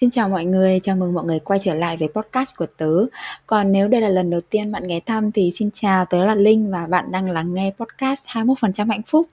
[0.00, 2.92] Xin chào mọi người, chào mừng mọi người quay trở lại với podcast của tớ.
[3.46, 6.34] Còn nếu đây là lần đầu tiên bạn ghé thăm thì xin chào, tớ là
[6.34, 9.28] Linh và bạn đang lắng nghe podcast 21% hạnh phúc.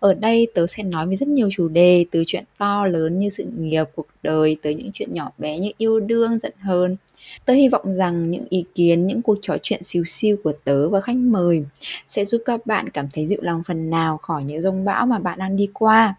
[0.00, 3.28] Ở đây tớ sẽ nói về rất nhiều chủ đề từ chuyện to lớn như
[3.28, 6.96] sự nghiệp, cuộc đời tới những chuyện nhỏ bé như yêu đương, giận hờn.
[7.44, 10.88] Tớ hy vọng rằng những ý kiến, những cuộc trò chuyện xíu xiu của tớ
[10.88, 11.64] và khách mời
[12.08, 15.18] sẽ giúp các bạn cảm thấy dịu lòng phần nào khỏi những rông bão mà
[15.18, 16.14] bạn đang đi qua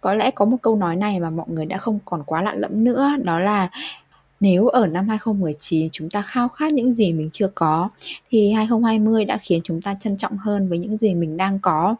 [0.00, 2.54] có lẽ có một câu nói này mà mọi người đã không còn quá lạ
[2.54, 3.70] lẫm nữa, đó là
[4.40, 7.88] nếu ở năm 2019 chúng ta khao khát những gì mình chưa có,
[8.30, 11.96] thì 2020 đã khiến chúng ta trân trọng hơn với những gì mình đang có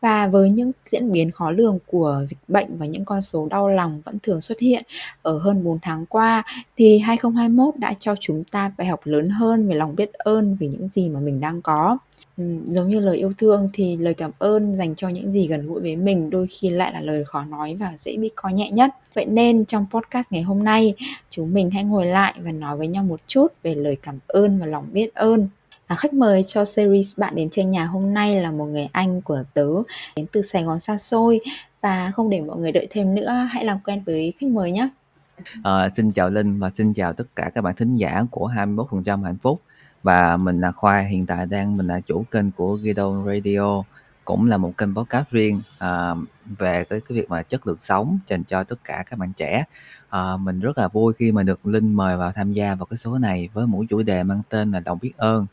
[0.00, 3.68] và với những diễn biến khó lường của dịch bệnh và những con số đau
[3.68, 4.84] lòng vẫn thường xuất hiện
[5.22, 6.42] ở hơn 4 tháng qua,
[6.76, 10.66] thì 2021 đã cho chúng ta bài học lớn hơn về lòng biết ơn vì
[10.66, 11.98] những gì mà mình đang có.
[12.36, 15.80] Giống như lời yêu thương thì lời cảm ơn dành cho những gì gần gũi
[15.80, 18.90] với mình đôi khi lại là lời khó nói và dễ bị coi nhẹ nhất.
[19.14, 20.94] Vậy nên trong podcast ngày hôm nay,
[21.30, 24.58] chúng mình hãy ngồi lại và nói với nhau một chút về lời cảm ơn
[24.58, 25.48] và lòng biết ơn.
[25.86, 29.22] À, khách mời cho series bạn đến chơi nhà hôm nay là một người anh
[29.22, 29.68] của tớ
[30.16, 31.40] đến từ Sài Gòn xa xôi
[31.80, 34.88] và không để mọi người đợi thêm nữa, hãy làm quen với khách mời nhé.
[35.62, 39.22] À, xin chào Linh và xin chào tất cả các bạn thính giả của 21%
[39.22, 39.60] hạnh phúc
[40.04, 43.82] và mình là Khoa hiện tại đang mình là chủ kênh của Guido Radio
[44.24, 48.18] cũng là một kênh podcast riêng à, về cái cái việc mà chất lượng sống
[48.28, 49.64] dành cho tất cả các bạn trẻ.
[50.08, 52.96] À, mình rất là vui khi mà được Linh mời vào tham gia vào cái
[52.96, 55.46] số này với một chủ đề mang tên là lòng biết ơn.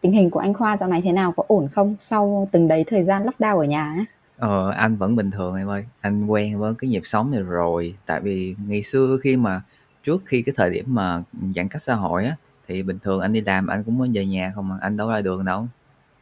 [0.00, 1.32] Tình hình của anh Khoa dạo này thế nào?
[1.36, 1.94] Có ổn không?
[2.00, 4.04] Sau từng đấy thời gian lockdown ở nhà ấy?
[4.36, 5.84] Ờ, anh vẫn bình thường em ơi.
[6.00, 7.94] Anh quen với cái nhịp sống này rồi.
[8.06, 9.62] Tại vì ngày xưa khi mà
[10.04, 11.22] trước khi cái thời điểm mà
[11.56, 12.36] giãn cách xã hội á
[12.68, 15.10] thì bình thường anh đi làm anh cũng muốn về nhà không mà anh đâu
[15.10, 15.66] ra đường đâu.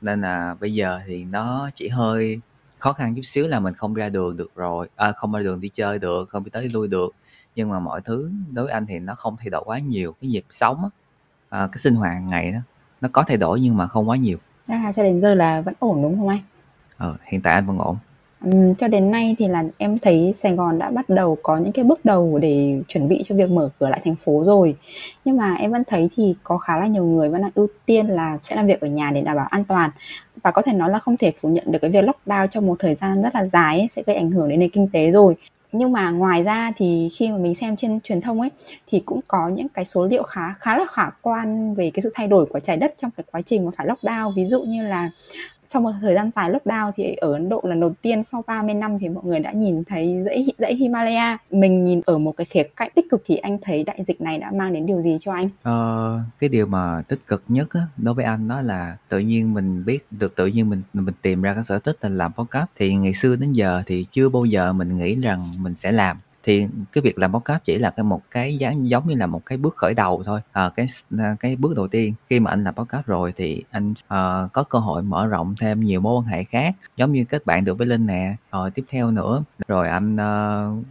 [0.01, 2.41] Nên là bây giờ thì nó chỉ hơi
[2.79, 5.61] khó khăn chút xíu là mình không ra đường được rồi à, không ra đường
[5.61, 7.15] đi chơi được không đi tới đi lui được.
[7.55, 10.31] Nhưng mà mọi thứ đối với anh thì nó không thay đổi quá nhiều cái
[10.31, 10.91] nhịp sống á,
[11.49, 12.59] à, cái sinh hoạt ngày đó
[13.01, 14.39] nó có thay đổi nhưng mà không quá nhiều.
[14.69, 16.41] À, cho đến giờ là vẫn ổn đúng không anh?
[16.97, 17.97] Ờ, hiện tại anh vẫn ổn
[18.79, 21.85] cho đến nay thì là em thấy Sài Gòn đã bắt đầu có những cái
[21.85, 24.77] bước đầu để chuẩn bị cho việc mở cửa lại thành phố rồi.
[25.25, 28.07] Nhưng mà em vẫn thấy thì có khá là nhiều người vẫn đang ưu tiên
[28.07, 29.91] là sẽ làm việc ở nhà để đảm bảo an toàn.
[30.43, 32.79] Và có thể nói là không thể phủ nhận được cái việc lockdown trong một
[32.79, 35.37] thời gian rất là dài ấy, sẽ gây ảnh hưởng đến nền kinh tế rồi.
[35.73, 38.51] Nhưng mà ngoài ra thì khi mà mình xem trên truyền thông ấy
[38.87, 42.13] thì cũng có những cái số liệu khá khá là khả quan về cái sự
[42.15, 44.35] thay đổi của trái đất trong cái quá trình mà phải lockdown.
[44.35, 45.11] Ví dụ như là
[45.69, 48.75] sau một thời gian dài lockdown thì ở Ấn Độ lần đầu tiên sau 30
[48.75, 51.39] năm thì mọi người đã nhìn thấy dãy dãy Himalaya.
[51.51, 54.39] Mình nhìn ở một cái khía cạnh tích cực thì anh thấy đại dịch này
[54.39, 55.49] đã mang đến điều gì cho anh?
[55.63, 59.55] Ờ, cái điều mà tích cực nhất á, đối với anh đó là tự nhiên
[59.55, 62.67] mình biết được tự nhiên mình mình tìm ra cái sở thích là làm podcast
[62.77, 66.17] thì ngày xưa đến giờ thì chưa bao giờ mình nghĩ rằng mình sẽ làm
[66.47, 69.47] thì cái việc làm podcast chỉ là cái một cái dáng giống như là một
[69.47, 70.41] cái bước khởi đầu thôi.
[70.53, 70.87] À, cái
[71.19, 74.63] ờ, cái bước đầu tiên khi mà anh làm podcast rồi thì anh uh, có
[74.71, 77.79] cơ hội mở rộng thêm nhiều mối quan hệ khác giống như kết bạn được
[77.79, 79.45] với linh nè rồi tiếp theo nữa.
[79.69, 80.85] Rồi anh uh,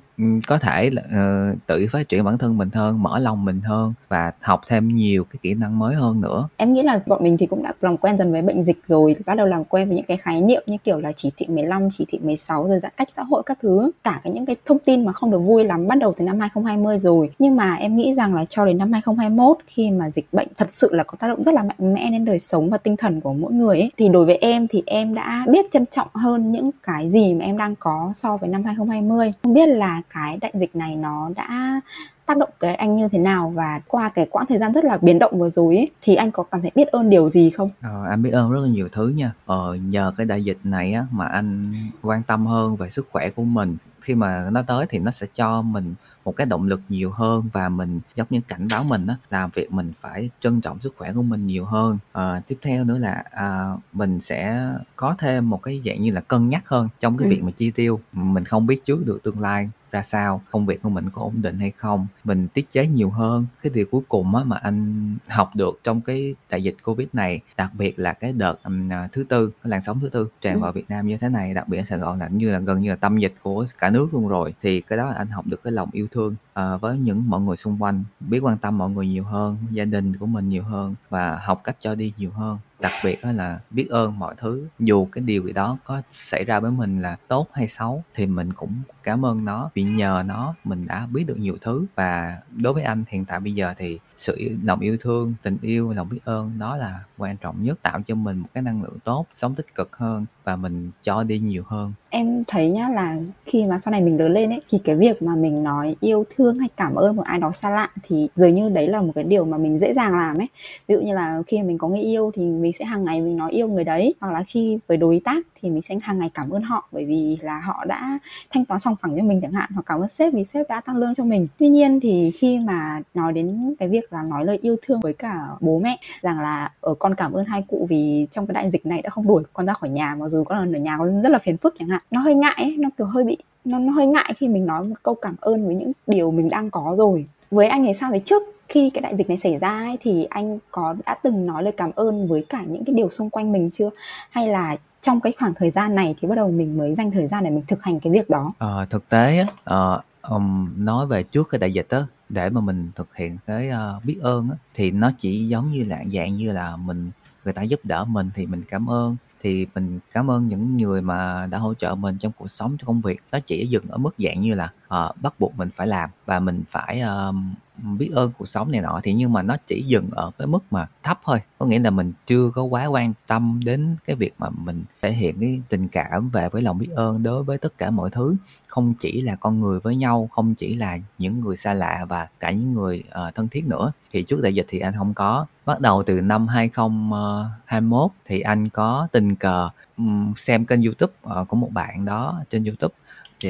[0.48, 3.94] có thể là uh, tự phát triển bản thân mình hơn mở lòng mình hơn
[4.10, 6.48] và học thêm nhiều cái kỹ năng mới hơn nữa.
[6.58, 9.16] Em nghĩ là bọn mình thì cũng đã làm quen dần với bệnh dịch rồi
[9.26, 11.90] bắt đầu làm quen với những cái khái niệm như kiểu là chỉ thị 15,
[11.98, 13.92] chỉ thị 16 rồi giãn cách xã hội các thứ.
[14.04, 16.40] Cả cái những cái thông tin mà không được vui lắm bắt đầu từ năm
[16.40, 17.30] 2020 rồi.
[17.40, 20.72] Nhưng mà em nghĩ rằng là cho đến năm 2021 khi mà dịch bệnh thật
[20.72, 23.22] sự là có tác động rất là mạnh mẽ đến đời sống và tinh thần
[23.22, 26.52] của mỗi người ấy thì đối với em thì em đã biết trân trọng hơn
[26.52, 30.38] những cái gì mà em đang có so với năm 2020 không biết là cái
[30.42, 31.82] đại dịch này nó đã
[32.26, 34.98] tác động tới anh như thế nào và qua cái quãng thời gian rất là
[34.98, 37.70] biến động vừa rồi ấy, thì anh có cảm thấy biết ơn điều gì không?
[37.82, 39.32] Ờ, anh biết ơn rất là nhiều thứ nha.
[39.46, 43.30] Ờ, nhờ cái đại dịch này á mà anh quan tâm hơn về sức khỏe
[43.30, 43.78] của mình.
[44.02, 45.96] Khi mà nó tới thì nó sẽ cho mình
[46.26, 49.50] một cái động lực nhiều hơn và mình giống như cảnh báo mình á làm
[49.54, 52.98] việc mình phải trân trọng sức khỏe của mình nhiều hơn à, tiếp theo nữa
[52.98, 57.18] là à, mình sẽ có thêm một cái dạng như là cân nhắc hơn trong
[57.18, 57.30] cái ừ.
[57.30, 60.82] việc mà chi tiêu mình không biết trước được tương lai ra sao công việc
[60.82, 62.08] của mình có ổn định hay không.
[62.24, 63.46] Mình tiết chế nhiều hơn.
[63.64, 67.42] Cái điều cuối cùng á mà anh học được trong cái đại dịch covid này
[67.58, 70.60] đặc biệt là cái đợt um, thứ tư cái làn sóng thứ tư tràn ừ.
[70.60, 72.82] vào việt nam như thế này đặc biệt ở sài gòn là như là gần
[72.82, 75.64] như là tâm dịch của cả nước luôn rồi thì cái đó anh học được
[75.64, 78.90] cái lòng yêu thương uh, với những mọi người xung quanh biết quan tâm mọi
[78.90, 82.32] người nhiều hơn gia đình của mình nhiều hơn và học cách cho đi nhiều
[82.32, 86.02] hơn đặc biệt đó là biết ơn mọi thứ, dù cái điều gì đó có
[86.10, 89.84] xảy ra với mình là tốt hay xấu, thì mình cũng cảm ơn nó, vì
[89.84, 91.86] nhờ nó mình đã biết được nhiều thứ.
[91.96, 95.94] Và đối với anh, hiện tại bây giờ thì sự lòng yêu thương, tình yêu,
[95.94, 98.98] lòng biết ơn, đó là quan trọng nhất, tạo cho mình một cái năng lượng
[99.04, 101.94] tốt, sống tích cực hơn và mình cho đi nhiều hơn.
[102.10, 105.22] Em thấy nhá là khi mà sau này mình lớn lên ấy, thì cái việc
[105.22, 108.56] mà mình nói yêu thương hay cảm ơn một ai đó xa lạ thì dường
[108.56, 110.48] như đấy là một cái điều mà mình dễ dàng làm ấy.
[110.88, 113.38] Ví dụ như là khi mình có người yêu thì mình sẽ hàng ngày mình
[113.38, 116.30] nói yêu người đấy, hoặc là khi với đối tác thì mình sẽ hàng ngày
[116.34, 118.20] cảm ơn họ bởi vì là họ đã
[118.50, 120.82] thanh toán sòng phẳng cho mình chẳng hạn hoặc cảm ơn sếp vì sếp đã
[120.82, 121.48] tăng lương cho mình.
[121.58, 125.14] Tuy nhiên thì khi mà nói đến cái việc là nói lời yêu thương với
[125.14, 128.72] cả bố mẹ rằng là ở con cảm ơn hai cụ vì trong cái đại
[128.72, 131.22] dịch này đã không đuổi con ra khỏi nhà mặc dù con ở nhà con
[131.22, 132.02] rất là phiền phức chẳng hạn.
[132.12, 134.84] Nó hơi ngại ấy, nó kiểu hơi bị nó, nó hơi ngại khi mình nói
[134.84, 137.26] một câu cảm ơn với những điều mình đang có rồi.
[137.52, 140.28] Với anh thì sao thì trước khi cái đại dịch này xảy ra ấy, thì
[140.30, 143.52] anh có đã từng nói lời cảm ơn với cả những cái điều xung quanh
[143.52, 143.90] mình chưa?
[144.30, 147.28] Hay là trong cái khoảng thời gian này thì bắt đầu mình mới dành thời
[147.28, 148.52] gian để mình thực hành cái việc đó.
[148.60, 152.92] À, thực tế á um, nói về trước cái đại dịch á để mà mình
[152.96, 156.52] thực hiện cái uh, biết ơn á thì nó chỉ giống như là dạng như
[156.52, 157.12] là mình
[157.44, 161.02] người ta giúp đỡ mình thì mình cảm ơn thì mình cảm ơn những người
[161.02, 163.20] mà đã hỗ trợ mình trong cuộc sống trong công việc.
[163.32, 166.40] Nó chỉ dừng ở mức dạng như là uh, bắt buộc mình phải làm và
[166.40, 167.36] mình phải uh,
[167.78, 170.64] biết ơn cuộc sống này nọ thì nhưng mà nó chỉ dừng ở cái mức
[170.72, 171.42] mà thấp thôi.
[171.58, 175.12] Có nghĩa là mình chưa có quá quan tâm đến cái việc mà mình thể
[175.12, 178.36] hiện cái tình cảm về với lòng biết ơn đối với tất cả mọi thứ.
[178.68, 182.28] Không chỉ là con người với nhau không chỉ là những người xa lạ và
[182.40, 183.92] cả những người uh, thân thiết nữa.
[184.14, 185.46] Thì trước đại dịch thì anh không có.
[185.66, 191.48] Bắt đầu từ năm 2021 thì anh có tình cờ um, xem kênh youtube uh,
[191.48, 192.96] của một bạn đó trên youtube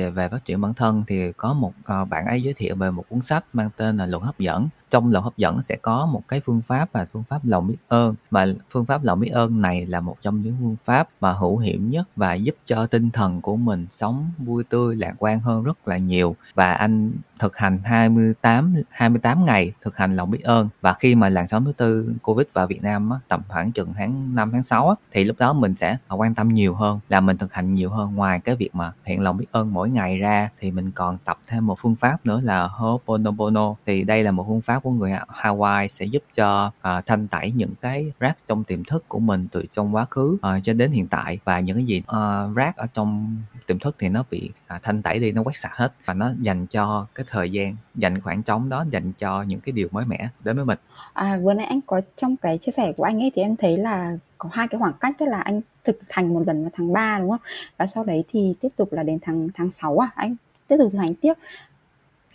[0.02, 3.04] về phát triển bản thân thì có một ờ, bạn ấy giới thiệu về một
[3.10, 6.22] cuốn sách mang tên là luật hấp dẫn trong lòng hấp dẫn sẽ có một
[6.28, 8.16] cái phương pháp và phương pháp lòng biết ơn.
[8.32, 11.58] Mà phương pháp lòng biết ơn này là một trong những phương pháp mà hữu
[11.58, 15.64] hiệu nhất và giúp cho tinh thần của mình sống vui tươi lạc quan hơn
[15.64, 16.36] rất là nhiều.
[16.54, 20.70] Và anh thực hành 28 28 ngày thực hành lòng biết ơn.
[20.82, 23.94] Và khi mà làn sóng thứ tư Covid vào Việt Nam á, tầm khoảng chừng
[23.94, 27.20] tháng 5 tháng 6 á, thì lúc đó mình sẽ quan tâm nhiều hơn là
[27.20, 28.16] mình thực hành nhiều hơn.
[28.16, 31.40] Ngoài cái việc mà hiện lòng biết ơn mỗi ngày ra thì mình còn tập
[31.48, 33.76] thêm một phương pháp nữa là Ho'oponopono.
[33.86, 37.52] Thì đây là một phương pháp của người Hawaii sẽ giúp cho uh, thanh tẩy
[37.56, 40.92] những cái rác trong tiềm thức của mình từ trong quá khứ uh, cho đến
[40.92, 41.40] hiện tại.
[41.44, 43.36] Và những cái gì uh, rác ở trong
[43.68, 45.94] tiềm thức thì nó bị uh, thanh tẩy đi nó quét sạch hết.
[46.06, 49.74] Và nó dành cho cái thời gian dành khoảng trống đó dành cho những cái
[49.74, 50.80] điều mới mẻ đến với mình.
[51.14, 53.78] À vừa nãy anh có trong cái chia sẻ của anh ấy thì em thấy
[53.78, 56.94] là có hai cái khoảng cách tức là anh thực hành một lần vào tháng
[56.94, 57.42] 3 đúng không?
[57.78, 60.10] Và sau đấy thì tiếp tục là đến tháng tháng 6 à?
[60.16, 60.36] Anh
[60.68, 61.34] tiếp tục thực hành tiếp.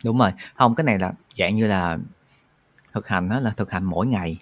[0.04, 0.32] Đúng rồi.
[0.54, 1.98] Không cái này là dạng như là
[2.92, 4.38] thực hành đó là thực hành mỗi ngày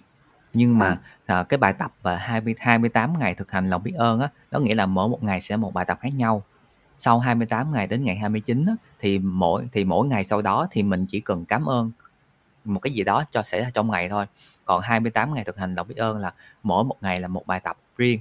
[0.54, 1.42] nhưng mà à.
[1.42, 4.74] cái bài tập và 20 28 ngày thực hành lòng biết ơn á đó nghĩa
[4.74, 6.42] là mỗi một ngày sẽ một bài tập khác nhau
[6.98, 10.82] sau 28 ngày đến ngày 29 á, thì mỗi thì mỗi ngày sau đó thì
[10.82, 11.90] mình chỉ cần cảm ơn
[12.64, 14.26] một cái gì đó cho xảy ra trong ngày thôi
[14.64, 17.60] còn 28 ngày thực hành lòng biết ơn là mỗi một ngày là một bài
[17.60, 18.20] tập riêng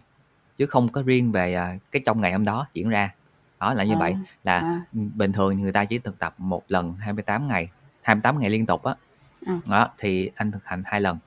[0.58, 3.14] chứ không có riêng về à, cái trong ngày hôm đó diễn ra
[3.60, 4.82] đó là như à, vậy là à.
[4.92, 7.70] bình thường người ta chỉ thực tập một lần 28 ngày
[8.02, 8.96] 28 ngày liên tục á
[9.46, 9.60] À.
[9.66, 11.18] Đó, thì anh thực hành hai lần.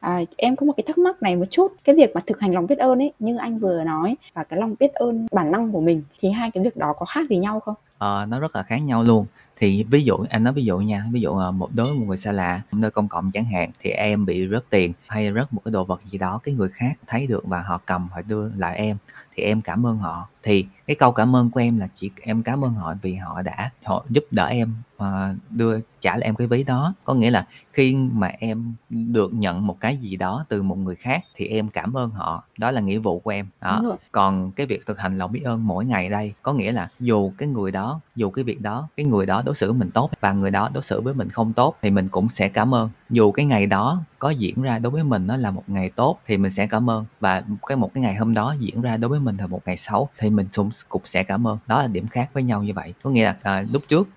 [0.00, 2.52] À, em có một cái thắc mắc này một chút cái việc mà thực hành
[2.52, 5.72] lòng biết ơn ấy như anh vừa nói và cái lòng biết ơn bản năng
[5.72, 7.74] của mình thì hai cái việc đó có khác gì nhau không?
[7.98, 9.26] Ờ, nó rất là khác nhau luôn
[9.56, 12.32] thì ví dụ anh nói ví dụ nha ví dụ một đối một người xa
[12.32, 15.72] lạ nơi công cộng chẳng hạn thì em bị rớt tiền hay rớt một cái
[15.72, 18.76] đồ vật gì đó cái người khác thấy được và họ cầm họ đưa lại
[18.76, 18.96] em
[19.34, 22.42] thì em cảm ơn họ thì cái câu cảm ơn của em là chỉ em
[22.42, 25.06] cảm ơn họ vì họ đã họ giúp đỡ em uh,
[25.50, 26.94] đưa trả lại em cái ví đó.
[27.04, 30.96] Có nghĩa là khi mà em được nhận một cái gì đó từ một người
[30.96, 32.44] khác thì em cảm ơn họ.
[32.58, 33.46] Đó là nghĩa vụ của em.
[33.60, 33.96] Đó.
[34.12, 37.32] Còn cái việc thực hành lòng biết ơn mỗi ngày đây có nghĩa là dù
[37.38, 40.10] cái người đó dù cái việc đó cái người đó đối xử với mình tốt
[40.20, 42.90] và người đó đối xử với mình không tốt thì mình cũng sẽ cảm ơn.
[43.10, 46.18] Dù cái ngày đó có diễn ra đối với mình nó là một ngày tốt
[46.26, 47.04] thì mình sẽ cảm ơn.
[47.20, 49.76] Và cái một cái ngày hôm đó diễn ra đối với mình là một ngày
[49.76, 51.58] xấu thì mình cũng cũng sẽ cảm ơn.
[51.66, 52.94] Đó là điểm khác với nhau như vậy.
[53.02, 54.08] Có nghĩa là à, lúc trước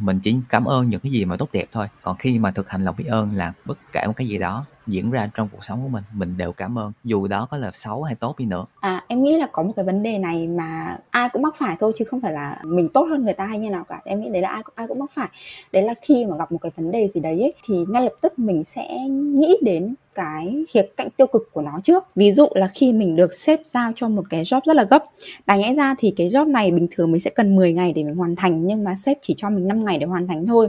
[0.00, 1.88] mình chỉ cảm ơn những cái gì mà tốt đẹp thôi.
[2.02, 4.64] Còn khi mà thực hành lòng biết ơn là bất kể một cái gì đó
[4.88, 6.04] diễn ra trong cuộc sống của mình.
[6.12, 6.92] Mình đều cảm ơn.
[7.04, 8.64] Dù đó có là xấu hay tốt đi nữa.
[8.80, 11.76] À em nghĩ là có một cái vấn đề này mà ai cũng mắc phải
[11.80, 14.00] thôi chứ không phải là mình tốt hơn người ta hay như nào cả.
[14.04, 15.28] Em nghĩ đấy là ai cũng ai cũng mắc phải.
[15.72, 18.14] Đấy là khi mà gặp một cái vấn đề gì đấy ấy, thì ngay lập
[18.22, 22.04] tức mình sẽ nghĩ đến cái khía cạnh tiêu cực của nó trước.
[22.14, 25.04] Ví dụ là khi mình được xếp giao cho một cái job rất là gấp.
[25.46, 28.04] Đáng lẽ ra thì cái job này bình thường mình sẽ cần 10 ngày để
[28.04, 30.68] mình hoàn thành, nhưng mà sếp chỉ cho mình 5 ngày để hoàn thành thôi.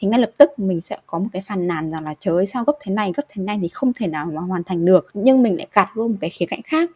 [0.00, 2.46] Thì ngay lập tức mình sẽ có một cái phàn nàn rằng là trời ơi,
[2.46, 5.06] sao gấp thế này, gấp thế này thì không thể nào mà hoàn thành được.
[5.14, 6.90] Nhưng mình lại gạt luôn một cái khía cạnh khác.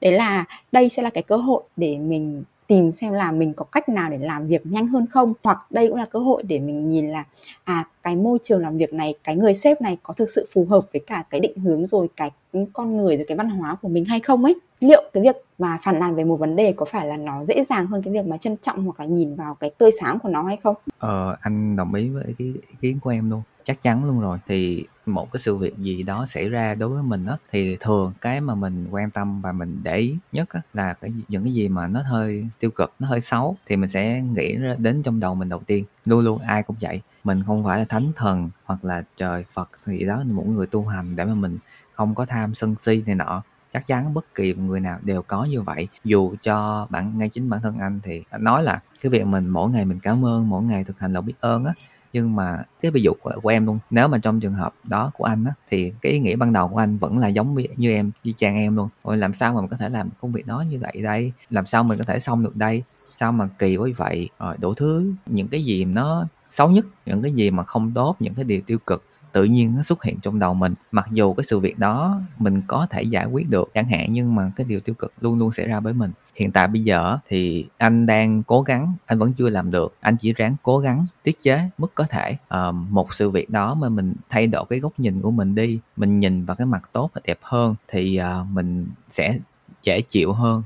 [0.00, 3.64] Đấy là đây sẽ là cái cơ hội để mình tìm xem là mình có
[3.64, 5.32] cách nào để làm việc nhanh hơn không?
[5.42, 7.24] Hoặc đây cũng là cơ hội để mình nhìn là
[7.64, 10.66] à cái môi trường làm việc này, cái người sếp này có thực sự phù
[10.70, 12.30] hợp với cả cái định hướng rồi, cái
[12.72, 14.54] con người rồi, cái văn hóa của mình hay không ấy?
[14.80, 17.64] Liệu cái việc mà phản nàn về một vấn đề có phải là nó dễ
[17.64, 20.28] dàng hơn cái việc mà trân trọng hoặc là nhìn vào cái tươi sáng của
[20.28, 20.76] nó hay không?
[20.98, 24.38] Ờ anh đồng ý với cái ý kiến của em luôn chắc chắn luôn rồi.
[24.46, 28.12] Thì một cái sự việc gì đó xảy ra đối với mình á thì thường
[28.20, 31.54] cái mà mình quan tâm và mình để ý nhất á, là cái những cái
[31.54, 35.20] gì mà nó hơi tiêu cực nó hơi xấu thì mình sẽ nghĩ đến trong
[35.20, 35.84] đầu mình đầu tiên.
[36.04, 39.68] Luôn luôn ai cũng vậy mình không phải là thánh thần hoặc là trời phật
[39.84, 41.58] gì đó mỗi người tu hành để mà mình
[41.94, 43.42] không có tham sân si này nọ
[43.76, 45.88] chắc chắn bất kỳ người nào đều có như vậy.
[46.04, 49.48] Dù cho bản ngay chính bản thân anh thì anh nói là cái việc mình
[49.48, 51.72] mỗi ngày mình cảm ơn mỗi ngày thực hành lòng biết ơn á.
[52.12, 55.10] Nhưng mà cái ví dụ của, của em luôn nếu mà trong trường hợp đó
[55.14, 57.90] của anh á thì cái ý nghĩa ban đầu của anh vẫn là giống như
[57.90, 58.88] em như chàng em luôn.
[59.04, 61.32] Rồi làm sao mà mình có thể làm công việc đó như vậy đây?
[61.50, 62.82] Làm sao mình có thể xong được đây?
[62.86, 64.28] Sao mà kỳ quá vậy?
[64.38, 68.16] Rồi đủ thứ những cái gì nó xấu nhất những cái gì mà không tốt
[68.18, 69.02] những cái điều tiêu cực
[69.36, 70.74] tự nhiên nó xuất hiện trong đầu mình.
[70.92, 74.34] Mặc dù cái sự việc đó mình có thể giải quyết được chẳng hạn nhưng
[74.34, 76.10] mà cái điều tiêu cực luôn luôn xảy ra với mình.
[76.34, 79.94] Hiện tại bây giờ thì anh đang cố gắng anh vẫn chưa làm được.
[80.00, 82.36] Anh chỉ ráng cố gắng tiết chế mức có thể.
[82.48, 85.78] À, một sự việc đó mà mình thay đổi cái góc nhìn của mình đi
[85.96, 89.38] mình nhìn vào cái mặt tốt và đẹp hơn thì à, mình sẽ
[89.82, 90.62] dễ chịu hơn.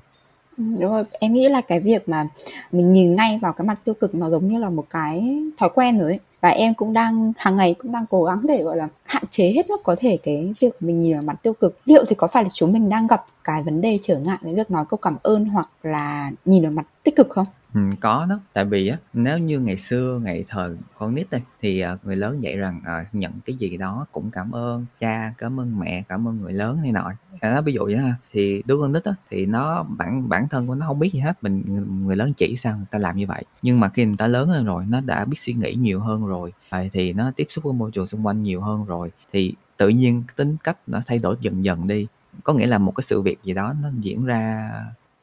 [0.59, 1.05] Ừ, đúng rồi.
[1.21, 2.29] Em nghĩ là cái việc mà
[2.73, 5.71] mình nhìn ngay vào cái mặt tiêu cực nó giống như là một cái thói
[5.75, 8.77] quen rồi ấy và em cũng đang, hàng ngày cũng đang cố gắng để, gọi
[8.77, 11.79] là, hạn chế hết mức có thể cái việc mình nhìn vào mặt tiêu cực.
[11.85, 14.55] Liệu thì có phải là chúng mình đang gặp cái vấn đề trở ngại với
[14.55, 17.47] việc nói câu cảm ơn hoặc là nhìn vào mặt tích cực không?
[17.75, 21.41] Ừm, có đó, tại vì á, nếu như ngày xưa, ngày thời con nít đây
[21.61, 25.35] thì, à, người lớn dạy rằng, à, nhận cái gì đó cũng cảm ơn cha,
[25.39, 27.13] cảm ơn mẹ, cảm ơn người lớn này nọ.
[27.41, 30.49] À, nói ví dụ vậy ha, thì đứa con nít á, thì nó bản bản
[30.49, 31.63] thân của nó không biết gì hết, mình
[32.07, 33.45] người lớn chỉ sao người ta làm như vậy.
[33.63, 36.27] Nhưng mà khi người ta lớn lên rồi, nó đã biết suy nghĩ nhiều hơn
[36.27, 39.55] rồi, à, thì nó tiếp xúc với môi trường xung quanh nhiều hơn rồi, thì
[39.77, 42.07] tự nhiên cái tính cách nó thay đổi dần dần đi.
[42.45, 44.71] Có nghĩa là một cái sự việc gì đó nó diễn ra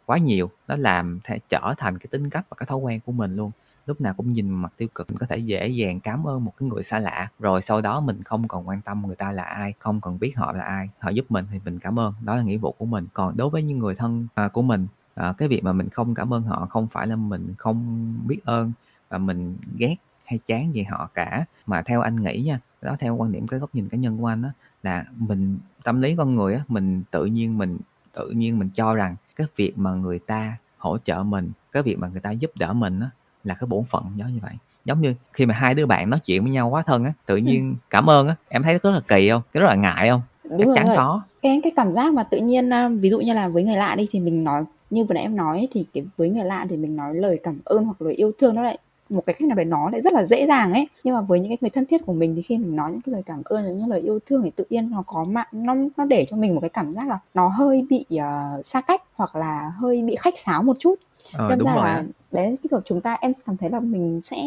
[0.07, 3.11] quá nhiều nó làm thể trở thành cái tính cách và cái thói quen của
[3.11, 3.51] mình luôn.
[3.85, 6.53] Lúc nào cũng nhìn mặt tiêu cực mình có thể dễ dàng cảm ơn một
[6.57, 9.43] cái người xa lạ rồi sau đó mình không còn quan tâm người ta là
[9.43, 10.89] ai không cần biết họ là ai.
[10.99, 13.07] Họ giúp mình thì mình cảm ơn đó là nghĩa vụ của mình.
[13.13, 16.15] Còn đối với những người thân à, của mình à, cái việc mà mình không
[16.15, 18.71] cảm ơn họ không phải là mình không biết ơn
[19.09, 19.95] và mình ghét
[20.25, 21.45] hay chán gì họ cả.
[21.65, 24.27] Mà theo anh nghĩ nha đó theo quan điểm cái góc nhìn cá nhân của
[24.27, 24.49] anh đó
[24.83, 27.77] là mình tâm lý con người á mình tự nhiên mình
[28.13, 31.99] tự nhiên mình cho rằng cái việc mà người ta hỗ trợ mình cái việc
[31.99, 33.09] mà người ta giúp đỡ mình á
[33.43, 34.53] là cái bổn phận giống như vậy
[34.85, 37.35] giống như khi mà hai đứa bạn nói chuyện với nhau quá thân á tự
[37.35, 37.41] ừ.
[37.41, 40.21] nhiên cảm ơn á em thấy rất là kỳ không cái rất là ngại không
[40.51, 40.95] Đúng chắc chắn rồi.
[40.97, 43.95] có cái cái cảm giác mà tự nhiên ví dụ như là với người lạ
[43.97, 46.77] đi thì mình nói như vừa nãy em nói thì cái với người lạ thì
[46.77, 48.77] mình nói lời cảm ơn hoặc lời yêu thương nó lại
[49.09, 50.87] một cái cách nào đấy nó lại rất là dễ dàng ấy.
[51.03, 53.01] Nhưng mà với những cái người thân thiết của mình thì khi mình nói những
[53.01, 55.75] cái lời cảm ơn những lời yêu thương thì tự nhiên nó có mạng nó
[55.97, 59.01] nó để cho mình một cái cảm giác là nó hơi bị uh, xa cách
[59.15, 60.95] hoặc là hơi bị khách sáo một chút.
[61.33, 64.21] Ờ, đúng ra rồi là đấy cái kiểu chúng ta em cảm thấy là mình
[64.23, 64.37] sẽ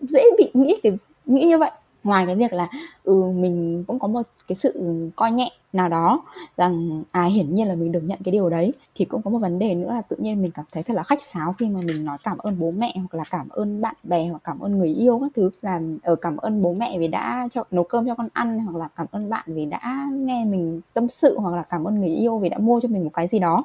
[0.00, 0.92] dễ bị nghĩ cái
[1.26, 1.70] nghĩ như vậy
[2.04, 2.68] ngoài cái việc là
[3.04, 6.22] ừ mình cũng có một cái sự coi nhẹ nào đó,
[6.56, 9.38] rằng à hiển nhiên là mình được nhận cái điều đấy, thì cũng có một
[9.38, 11.80] vấn đề nữa là tự nhiên mình cảm thấy thật là khách sáo khi mà
[11.86, 14.78] mình nói cảm ơn bố mẹ hoặc là cảm ơn bạn bè hoặc cảm ơn
[14.78, 15.50] người yêu các thứ.
[15.62, 18.78] Là ở cảm ơn bố mẹ vì đã cho, nấu cơm cho con ăn, hoặc
[18.78, 22.08] là cảm ơn bạn vì đã nghe mình tâm sự, hoặc là cảm ơn người
[22.08, 23.64] yêu vì đã mua cho mình một cái gì đó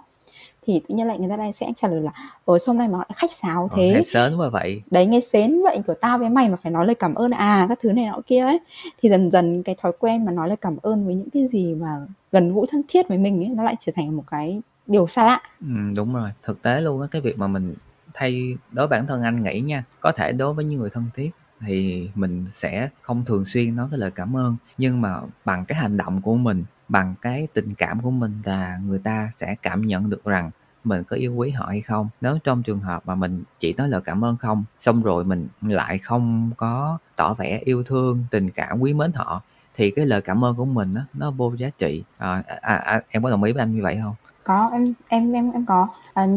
[0.68, 2.12] thì tự nhiên lại người ta đây sẽ trả lời là
[2.46, 3.94] ở hôm nay mà họ lại khách sáo ờ, thế?
[3.96, 4.82] ờ, sến quá vậy.
[4.92, 7.66] Đấy nghe sến vậy của tao với mày mà phải nói lời cảm ơn à
[7.70, 8.60] các thứ này nọ kia ấy.
[9.02, 11.74] Thì dần dần cái thói quen mà nói lời cảm ơn với những cái gì
[11.74, 11.88] mà
[12.32, 15.26] gần gũi thân thiết với mình ấy nó lại trở thành một cái điều xa
[15.26, 15.42] lạ.
[15.62, 17.74] Ừ, đúng rồi thực tế luôn á cái việc mà mình
[18.14, 21.30] thay đối bản thân anh nghĩ nha có thể đối với những người thân thiết
[21.68, 25.78] thì mình sẽ không thường xuyên nói cái lời cảm ơn nhưng mà bằng cái
[25.78, 29.82] hành động của mình bằng cái tình cảm của mình là người ta sẽ cảm
[29.82, 30.52] nhận được rằng
[30.84, 32.10] mình có yêu quý họ hay không.
[32.22, 35.48] Nếu trong trường hợp mà mình chỉ nói lời cảm ơn không xong rồi mình
[35.62, 39.42] lại không có tỏ vẻ yêu thương tình cảm quý mến họ
[39.76, 42.04] thì cái lời cảm ơn của mình đó, nó vô giá trị.
[42.18, 44.16] À, à, à, em có đồng ý với anh như vậy không?
[44.44, 45.88] Có em em em em có.
[46.14, 46.28] À,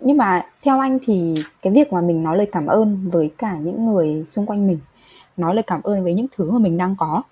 [0.00, 3.56] nhưng mà theo anh thì cái việc mà mình nói lời cảm ơn với cả
[3.56, 4.78] những người xung quanh mình
[5.36, 7.22] nói lời cảm ơn với những thứ mà mình đang có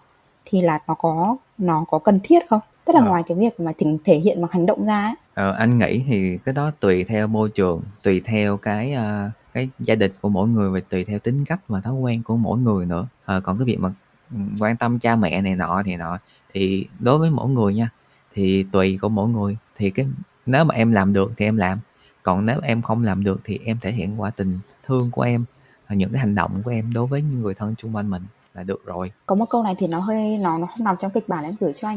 [0.44, 2.60] thì là nó có nó có cần thiết không?
[2.84, 3.08] Tức là à.
[3.08, 5.14] ngoài cái việc mà thỉnh thể hiện bằng hành động ra ấy.
[5.34, 9.68] Ờ, anh nghĩ thì cái đó tùy theo môi trường tùy theo cái uh, cái
[9.78, 12.58] gia đình của mỗi người và tùy theo tính cách và thói quen của mỗi
[12.58, 13.06] người nữa.
[13.24, 13.92] À, còn cái việc mà
[14.30, 16.18] ừ, quan tâm cha mẹ này nọ thì nọ.
[16.54, 17.90] Thì đối với mỗi người nha
[18.34, 19.56] thì tùy của mỗi người.
[19.76, 20.06] Thì cái
[20.46, 21.78] nếu mà em làm được thì em làm
[22.22, 24.52] còn nếu em không làm được thì em thể hiện qua tình
[24.86, 25.40] thương của em
[25.90, 28.22] những cái hành động của em đối với những người thân xung quanh mình
[28.54, 29.12] là được rồi.
[29.26, 31.54] Có một câu này thì nó hơi nó nó không nằm trong kịch bản em
[31.60, 31.96] gửi cho anh.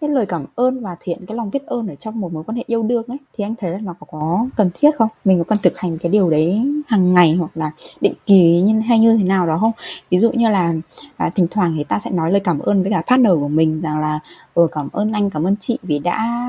[0.00, 2.56] Cái lời cảm ơn và thiện cái lòng biết ơn ở trong một mối quan
[2.56, 5.08] hệ yêu đương ấy thì anh thấy là nó có, có cần thiết không?
[5.24, 8.80] Mình có cần thực hành cái điều đấy hàng ngày hoặc là định kỳ như
[8.80, 9.72] hay như thế nào đó không?
[10.10, 10.74] Ví dụ như là
[11.16, 13.80] à, thỉnh thoảng thì ta sẽ nói lời cảm ơn với cả partner của mình
[13.80, 14.20] rằng là
[14.54, 16.40] ừ, cảm ơn anh cảm ơn chị vì đã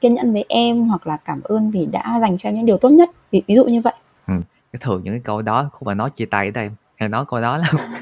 [0.00, 2.78] kiên nhẫn với em hoặc là cảm ơn vì đã dành cho em những điều
[2.78, 3.10] tốt nhất.
[3.30, 3.94] Ví, ví dụ như vậy.
[4.26, 4.34] Ừ.
[4.72, 7.24] cái thường những cái câu đó không phải nói chia tay ở đây em nói
[7.28, 7.74] câu đó lắm.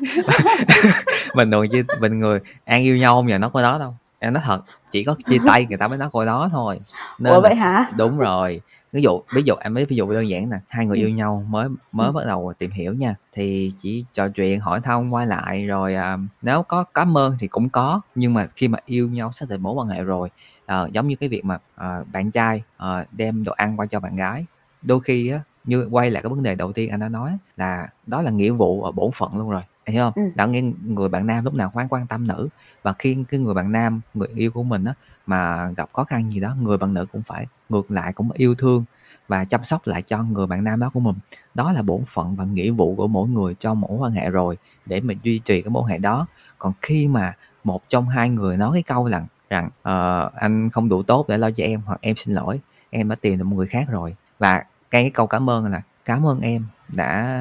[1.34, 3.90] Mình thường chia mình người an yêu nhau không giờ nói câu đó đâu.
[4.18, 4.60] Em nói thật
[4.92, 6.78] chỉ có chia tay người ta mới nói câu đó thôi.
[7.18, 7.90] Nên Ủa vậy hả?
[7.96, 8.60] đúng rồi.
[8.92, 11.00] Ví dụ ví dụ em lấy ví dụ đơn giản nè hai người ừ.
[11.00, 12.12] yêu nhau mới mới ừ.
[12.12, 13.14] bắt đầu tìm hiểu nha.
[13.32, 17.48] Thì chỉ trò chuyện hỏi thăm quay lại rồi à, nếu có cảm ơn thì
[17.48, 18.00] cũng có.
[18.14, 20.28] Nhưng mà khi mà yêu nhau xác định mối quan hệ rồi
[20.66, 24.00] à, giống như cái việc mà à, bạn trai à, đem đồ ăn qua cho
[24.00, 24.44] bạn gái
[24.88, 27.88] đôi khi á như quay lại cái vấn đề đầu tiên anh đã nói là
[28.06, 30.12] đó là nghĩa vụ và bổn phận luôn rồi hiểu không?
[30.16, 30.22] Ừ.
[30.34, 32.48] đã nghe người bạn nam lúc nào khoan quan tâm nữ
[32.82, 34.94] và khi cái người bạn nam người yêu của mình á
[35.26, 38.54] mà gặp khó khăn gì đó người bạn nữ cũng phải ngược lại cũng yêu
[38.54, 38.84] thương
[39.28, 41.16] và chăm sóc lại cho người bạn nam đó của mình.
[41.54, 44.56] Đó là bổn phận và nghĩa vụ của mỗi người trong mối quan hệ rồi
[44.86, 46.26] để mình duy trì cái mối quan hệ đó.
[46.58, 50.88] Còn khi mà một trong hai người nói cái câu là rằng uh, anh không
[50.88, 53.56] đủ tốt để lo cho em hoặc em xin lỗi em đã tìm được một
[53.56, 54.16] người khác rồi.
[54.38, 57.40] Và cái, cái câu cảm ơn là cảm ơn em đã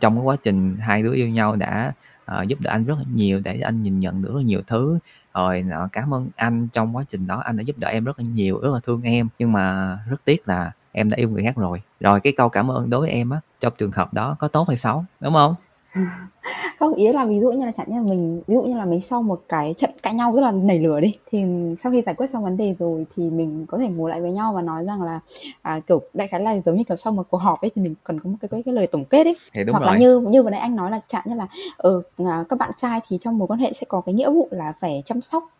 [0.00, 1.92] trong cái quá trình hai đứa yêu nhau đã
[2.32, 4.60] uh, giúp đỡ anh rất là nhiều để anh nhìn nhận được rất là nhiều
[4.66, 4.98] thứ.
[5.34, 8.18] Rồi uh, cảm ơn anh trong quá trình đó anh đã giúp đỡ em rất
[8.18, 9.28] là nhiều rất là thương em.
[9.38, 11.82] Nhưng mà rất tiếc là em đã yêu người khác rồi.
[12.00, 14.64] Rồi cái câu cảm ơn đối với em á trong trường hợp đó có tốt
[14.68, 15.52] hay xấu đúng không?
[16.78, 18.84] không ý là ví dụ như là chẳng như là mình ví dụ như là
[18.84, 21.44] mình sau một cái trận cãi nhau rất là nảy lửa đi thì
[21.82, 24.32] sau khi giải quyết xong vấn đề rồi thì mình có thể ngồi lại với
[24.32, 25.20] nhau và nói rằng là
[25.62, 27.94] à, kiểu đại khái là giống như kiểu sau một cuộc họp ấy thì mình
[28.04, 29.36] cần có một cái cái, cái lời tổng kết ấy.
[29.52, 29.92] Thì đúng hoặc rồi.
[29.92, 32.02] là như như vừa nãy anh nói là chẳng như là ừ,
[32.48, 35.02] các bạn trai thì trong mối quan hệ sẽ có cái nghĩa vụ là phải
[35.06, 35.50] chăm sóc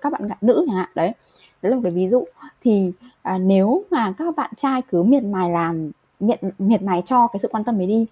[0.00, 1.12] các bạn nữ chẳng hạn đấy.
[1.62, 2.24] Đấy là một cái ví dụ.
[2.62, 7.26] Thì à, nếu mà các bạn trai cứ miệt mài làm miệt miệt mài cho
[7.26, 8.06] cái sự quan tâm ấy đi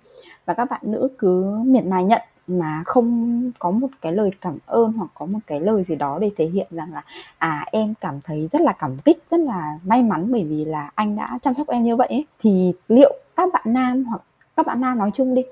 [0.47, 4.59] và các bạn nữ cứ miệt mài nhận mà không có một cái lời cảm
[4.67, 7.03] ơn hoặc có một cái lời gì đó để thể hiện rằng là
[7.39, 10.91] à em cảm thấy rất là cảm kích, rất là may mắn bởi vì là
[10.95, 12.27] anh đã chăm sóc em như vậy ấy.
[12.41, 14.23] thì liệu các bạn nam hoặc
[14.57, 15.43] các bạn nam nói chung đi,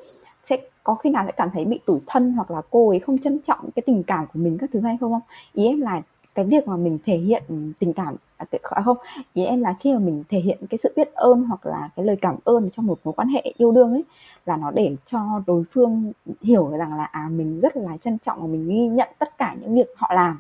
[0.45, 3.19] sẽ có khi nào sẽ cảm thấy bị tủi thân hoặc là cô ấy không
[3.19, 5.21] trân trọng cái tình cảm của mình các thứ hay không không
[5.53, 6.01] ý em là
[6.35, 7.43] cái việc mà mình thể hiện
[7.79, 8.47] tình cảm à,
[8.85, 8.97] không
[9.35, 12.05] ý em là khi mà mình thể hiện cái sự biết ơn hoặc là cái
[12.05, 14.05] lời cảm ơn trong một mối quan hệ yêu đương ấy
[14.47, 16.13] là nó để cho đối phương
[16.43, 19.57] hiểu rằng là à mình rất là trân trọng và mình ghi nhận tất cả
[19.61, 20.39] những việc họ làm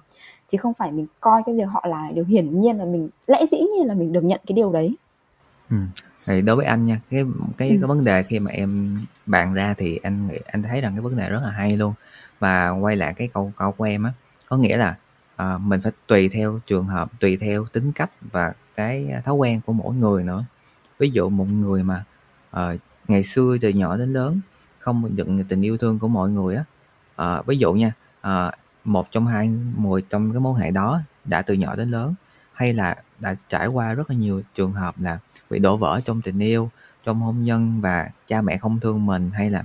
[0.52, 3.44] chứ không phải mình coi cái việc họ là điều hiển nhiên là mình lẽ
[3.50, 4.96] dĩ nhiên là mình được nhận cái điều đấy
[5.70, 5.76] ừ.
[6.28, 7.24] thì đối với anh nha cái
[7.56, 7.76] cái, ừ.
[7.80, 11.16] cái vấn đề khi mà em bàn ra thì anh anh thấy rằng cái vấn
[11.16, 11.94] đề rất là hay luôn
[12.38, 14.12] và quay lại cái câu câu của em á
[14.48, 14.96] có nghĩa là
[15.38, 19.60] à, mình phải tùy theo trường hợp tùy theo tính cách và cái thói quen
[19.66, 20.44] của mỗi người nữa.
[20.98, 22.04] Ví dụ một người mà
[22.56, 24.40] uh, ngày xưa từ nhỏ đến lớn
[24.78, 26.64] không nhận tình yêu thương của mọi người á
[27.16, 28.52] à, ví dụ nha à,
[28.84, 29.48] một trong hai
[29.78, 32.14] người trong cái mối hệ đó đã từ nhỏ đến lớn
[32.52, 35.18] hay là đã trải qua rất là nhiều trường hợp là
[35.50, 36.70] bị đổ vỡ trong tình yêu
[37.04, 39.64] trong hôn nhân và cha mẹ không thương mình hay là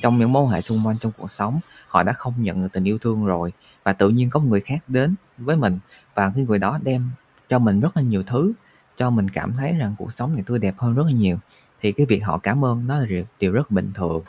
[0.00, 1.54] trong những mối hệ xung quanh trong cuộc sống
[1.88, 3.52] họ đã không nhận được tình yêu thương rồi
[3.84, 5.78] và tự nhiên có một người khác đến với mình.
[6.14, 7.10] Và cái người đó đem
[7.48, 8.52] cho mình rất là nhiều thứ
[8.96, 11.38] cho mình cảm thấy rằng cuộc sống này tươi đẹp hơn rất là nhiều.
[11.80, 14.22] Thì cái việc họ cảm ơn nó là điều, điều rất bình thường.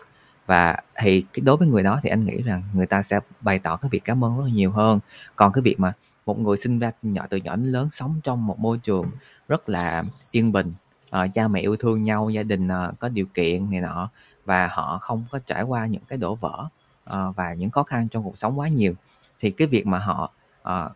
[0.46, 3.60] Và thì cái đối với người đó thì anh nghĩ rằng người ta sẽ bày
[3.60, 5.00] tỏ cái việc cảm ơn rất là nhiều hơn.
[5.36, 5.94] Còn cái việc mà
[6.26, 9.06] một người sinh ra nhỏ từ nhỏ đến lớn sống trong một môi trường
[9.48, 10.68] rất là yên bình
[11.12, 14.10] à, cha mẹ yêu thương nhau gia đình à, có điều kiện này nọ
[14.46, 16.66] và họ không có trải qua những cái đổ vỡ
[17.06, 18.94] à, và những khó khăn trong cuộc sống quá nhiều
[19.40, 20.92] thì cái việc mà họ uh,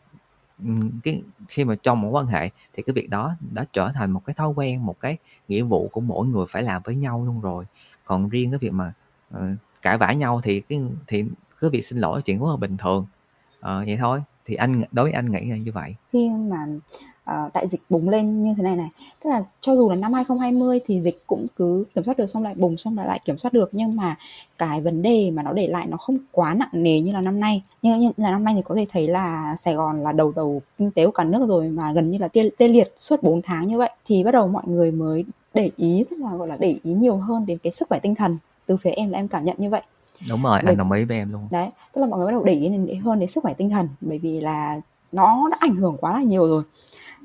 [1.03, 4.25] cái khi mà trong một quan hệ thì cái việc đó đã trở thành một
[4.25, 7.41] cái thói quen một cái nghĩa vụ của mỗi người phải làm với nhau luôn
[7.41, 7.65] rồi.
[8.05, 8.93] Còn riêng cái việc mà
[9.35, 9.41] uh,
[9.81, 11.25] cãi vã nhau thì cái thì
[11.61, 13.05] cái việc xin lỗi chuyện rất là bình thường.
[13.57, 14.23] Uh, vậy thôi.
[14.45, 15.95] Thì anh đối với anh nghĩ là như vậy.
[16.11, 16.65] Khi mà
[17.31, 18.87] uh, đại dịch bùng lên như thế này này.
[19.23, 22.43] Tức là cho dù là năm 2020 thì dịch cũng cứ kiểm soát được xong
[22.43, 23.69] lại bùng xong lại lại kiểm soát được.
[23.71, 24.15] Nhưng mà
[24.57, 27.39] cái vấn đề mà nó để lại nó không quá nặng nề như là năm
[27.39, 27.63] nay.
[27.81, 30.61] Như, như là năm nay thì có thể thấy là Sài Gòn là đầu đầu
[30.77, 33.41] kinh tế của cả nước rồi mà gần như là tê, tê liệt suốt 4
[33.41, 33.89] tháng như vậy.
[34.05, 37.17] Thì bắt đầu mọi người mới để ý tức là gọi là để ý nhiều
[37.17, 39.69] hơn đến cái sức khỏe tinh thần từ phía em là em cảm nhận như
[39.69, 39.81] vậy.
[40.29, 41.47] Đúng rồi bởi, anh đồng ý với em luôn.
[41.51, 43.87] Đấy tức là mọi người bắt đầu để ý hơn đến sức khỏe tinh thần
[44.01, 46.63] bởi vì là nó đã ảnh hưởng quá là nhiều rồi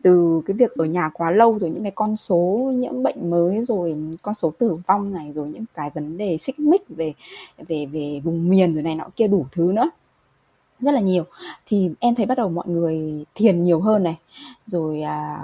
[0.03, 3.65] từ cái việc ở nhà quá lâu rồi những cái con số nhiễm bệnh mới
[3.65, 7.12] rồi con số tử vong này rồi những cái vấn đề xích mích về
[7.69, 9.91] về về vùng miền rồi này nọ kia đủ thứ nữa.
[10.81, 11.25] Rất là nhiều.
[11.67, 14.17] Thì em thấy bắt đầu mọi người thiền nhiều hơn này.
[14.67, 15.38] Rồi à,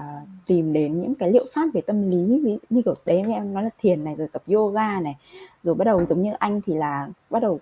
[0.47, 3.63] tìm đến những cái liệu pháp về tâm lý ví, như kiểu đấy em nói
[3.63, 5.17] là thiền này rồi tập yoga này.
[5.63, 7.61] Rồi bắt đầu giống như anh thì là bắt đầu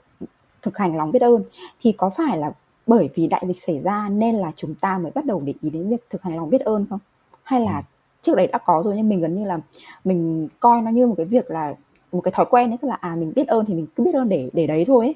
[0.63, 1.43] thực hành lòng biết ơn.
[1.81, 2.53] Thì có phải là
[2.87, 5.71] bởi vì đại dịch xảy ra nên là chúng ta mới bắt đầu để ý
[5.71, 6.99] đến việc thực hành lòng biết ơn không?
[7.43, 7.83] Hay là
[8.23, 9.59] trước đấy đã có rồi nhưng mình gần như là
[10.05, 11.75] mình coi nó như một cái việc là
[12.13, 14.15] một cái thói quen ấy tức là à mình biết ơn thì mình cứ biết
[14.15, 15.15] ơn để để đấy thôi ấy.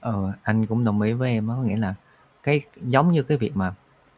[0.00, 1.94] Ờ, anh cũng đồng ý với em có nghĩa là
[2.42, 3.74] cái giống như cái việc mà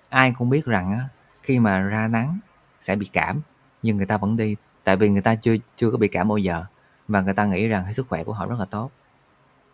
[0.09, 1.09] ai cũng biết rằng á,
[1.43, 2.39] khi mà ra nắng
[2.81, 3.41] sẽ bị cảm
[3.83, 4.57] nhưng người ta vẫn đi.
[4.85, 6.65] Tại vì người ta chưa chưa có bị cảm bao giờ
[7.09, 8.91] và người ta nghĩ rằng cái sức khỏe của họ rất là tốt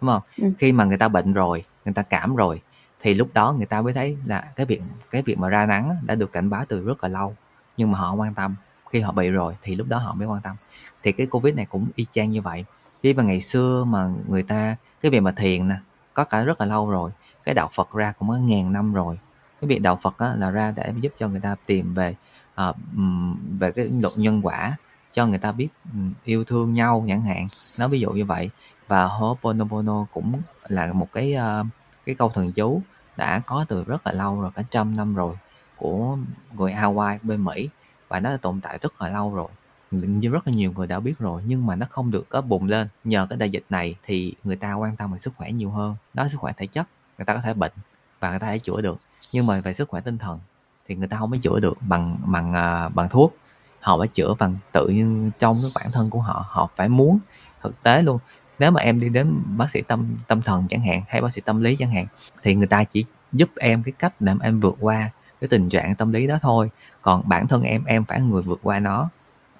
[0.00, 0.22] đúng không?
[0.36, 0.52] Ừ.
[0.58, 2.60] khi mà người ta bệnh rồi người ta cảm rồi
[3.00, 5.96] thì lúc đó người ta mới thấy là cái việc cái việc mà ra nắng
[6.06, 7.34] đã được cảnh báo từ rất là lâu
[7.76, 8.54] nhưng mà họ không quan tâm.
[8.90, 10.56] Khi họ bị rồi thì lúc đó họ mới quan tâm.
[11.02, 12.64] Thì cái covid này cũng y chang như vậy.
[13.02, 15.76] Khi mà ngày xưa mà người ta cái việc mà thiền nè
[16.14, 17.10] có cả rất là lâu rồi
[17.44, 19.18] cái đạo Phật ra cũng có ngàn năm rồi.
[19.60, 22.14] Cái việc đạo Phật á, là ra để giúp cho người ta tìm về
[22.60, 22.76] uh,
[23.58, 24.76] về cái luật nhân quả
[25.12, 25.68] cho người ta biết
[26.24, 27.44] yêu thương nhau chẳng hạn.
[27.80, 28.50] Nó ví dụ như vậy.
[28.88, 31.66] Và Ho'oponopono cũng là một cái uh,
[32.06, 32.82] cái câu thần chú
[33.16, 35.36] đã có từ rất là lâu rồi, cả trăm năm rồi,
[35.76, 36.16] của
[36.56, 37.68] người Hawaii, bên Mỹ,
[38.08, 39.48] và nó đã tồn tại rất là lâu rồi.
[39.90, 42.66] Như rất là nhiều người đã biết rồi, nhưng mà nó không được có bùng
[42.66, 42.88] lên.
[43.04, 45.96] Nhờ cái đại dịch này thì người ta quan tâm về sức khỏe nhiều hơn.
[46.14, 46.86] Đó sức khỏe thể chất,
[47.18, 47.72] người ta có thể bệnh,
[48.20, 48.98] và người ta có thể chữa được.
[49.32, 50.38] Nhưng mà về sức khỏe tinh thần,
[50.88, 53.36] thì người ta không có chữa được bằng bằng à, bằng thuốc.
[53.80, 56.44] Họ phải chữa bằng tự nhiên trong cái bản thân của họ.
[56.48, 57.18] Họ phải muốn
[57.62, 58.18] thực tế luôn
[58.60, 61.40] nếu mà em đi đến bác sĩ tâm tâm thần chẳng hạn, hay bác sĩ
[61.40, 62.06] tâm lý chẳng hạn,
[62.42, 65.94] thì người ta chỉ giúp em cái cách để em vượt qua cái tình trạng
[65.94, 66.70] tâm lý đó thôi.
[67.02, 69.08] Còn bản thân em em phải người vượt qua nó.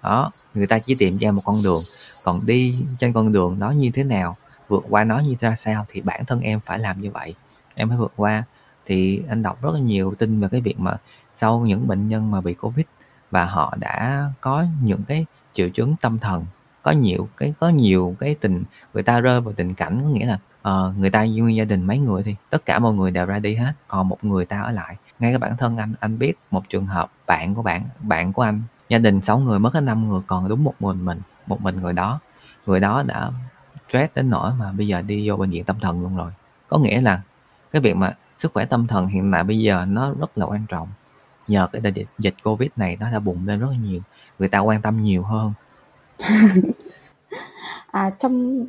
[0.03, 1.81] Đó, người ta chỉ tìm cho em một con đường.
[2.25, 4.37] Còn đi trên con đường đó như thế nào,
[4.69, 7.35] vượt qua nó như ra sao, thì bản thân em phải làm như vậy.
[7.75, 8.45] Em phải vượt qua.
[8.87, 10.97] Thì anh đọc rất là nhiều tin về cái việc mà
[11.35, 12.87] sau những bệnh nhân mà bị covid
[13.31, 16.47] và họ đã có những cái triệu chứng tâm thần
[16.83, 18.65] có nhiều cái có nhiều cái tình
[18.95, 20.39] người ta rơi vào tình cảnh có nghĩa là
[20.69, 23.39] uh, người ta nguyên gia đình mấy người thì tất cả mọi người đều ra
[23.39, 24.97] đi hết còn một người ta ở lại.
[25.19, 28.43] Ngay cái bản thân anh anh biết một trường hợp bạn của bạn bạn của
[28.43, 31.61] anh gia đình 6 người mất hết năm người còn đúng một mình mình một
[31.61, 32.21] mình người đó.
[32.67, 33.31] Người đó đã
[33.89, 36.33] stress đến nỗi mà bây giờ đi vô bệnh viện tâm thần luôn rồi.
[36.69, 37.23] Có nghĩa là
[37.73, 40.67] cái việc mà sức khỏe tâm thần hiện tại bây giờ nó rất là quan
[40.69, 40.89] trọng.
[41.49, 44.01] Nhờ cái đại dịch, dịch covid này nó đã bùng lên rất là nhiều
[44.39, 45.53] người ta quan tâm nhiều hơn.
[47.91, 48.67] à, trong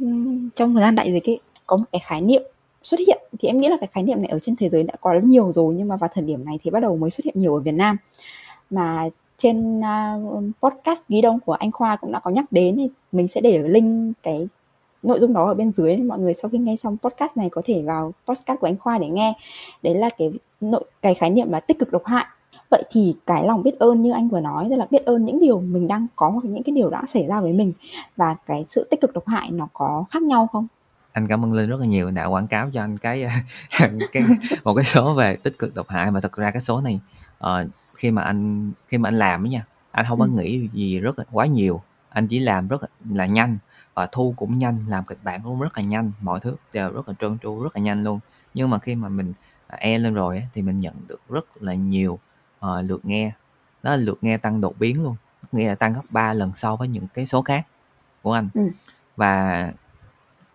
[0.55, 2.43] trong thời gian đại dịch ấy có một cái khái niệm
[2.83, 3.21] xuất hiện.
[3.39, 5.51] Thì em nghĩ là cái khái niệm này ở trên thế giới đã có nhiều
[5.51, 7.59] rồi nhưng mà vào thời điểm này thì bắt đầu mới xuất hiện nhiều ở
[7.59, 7.97] Việt Nam.
[8.69, 12.89] Mà trên uh, podcast ghi đông của anh Khoa cũng đã có nhắc đến thì
[13.11, 14.47] mình sẽ để link cái
[15.03, 17.61] nội dung đó ở bên dưới mọi người sau khi nghe xong podcast này có
[17.65, 19.33] thể vào podcast của anh Khoa để nghe.
[19.83, 22.25] Đấy là cái nội cái khái niệm là tích cực độc hại
[22.71, 25.39] vậy thì cái lòng biết ơn như anh vừa nói tức là biết ơn những
[25.39, 27.73] điều mình đang có hoặc những cái điều đã xảy ra với mình
[28.17, 30.67] và cái sự tích cực độc hại nó có khác nhau không?
[31.11, 33.27] Anh cảm ơn linh rất là nhiều đã quảng cáo cho anh cái
[34.11, 34.23] cái
[34.65, 36.11] một cái số về tích cực độc hại.
[36.11, 36.99] Mà thật ra cái số này
[37.43, 37.49] uh,
[37.95, 40.31] khi mà anh khi mà anh làm ấy nha anh không có ừ.
[40.31, 41.81] nghĩ gì rất là quá nhiều.
[42.09, 43.57] Anh chỉ làm rất là, là nhanh
[43.93, 47.09] và thu cũng nhanh làm kịch bản cũng rất là nhanh mọi thứ đều rất
[47.09, 48.19] là trơn tru rất là nhanh luôn.
[48.53, 49.33] Nhưng mà khi mà mình
[49.67, 52.19] e lên rồi ấy, thì mình nhận được rất là nhiều
[52.65, 53.31] uh, lượt nghe.
[53.83, 55.15] Đó là lượt nghe tăng đột biến luôn.
[55.51, 57.67] Nghĩa là tăng gấp 3 lần so với những cái số khác
[58.21, 58.49] của anh.
[58.53, 58.61] Ừ.
[59.15, 59.65] và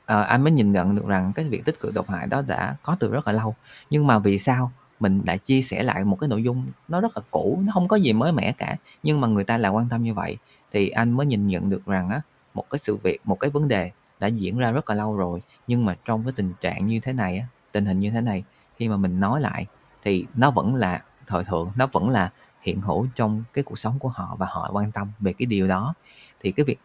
[0.03, 2.77] uh, anh mới nhìn nhận được rằng cái việc tích cực độc hại đó đã
[2.83, 3.55] có từ rất là lâu.
[3.91, 4.73] Nhưng mà vì sao?
[5.01, 7.89] Mình lại chia sẻ lại một cái nội dung nó rất là cũ nó không
[7.89, 8.77] có gì mới mẻ cả.
[9.03, 10.37] Nhưng mà người ta lại quan tâm như vậy.
[10.73, 12.21] Thì anh mới nhìn nhận được rằng á
[12.55, 13.91] một cái sự việc một cái vấn đề
[14.21, 15.39] đã diễn ra rất là lâu rồi.
[15.67, 18.45] Nhưng mà trong cái tình trạng như thế này á tình hình như thế này
[18.77, 19.67] khi mà mình nói lại
[20.05, 23.99] thì nó vẫn là thời thượng nó vẫn là hiện hữu trong cái cuộc sống
[23.99, 25.95] của họ và họ quan tâm về cái điều đó.
[26.41, 26.79] Thì cái việc